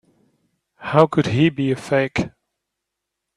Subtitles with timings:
[0.77, 2.29] How could he be a fake?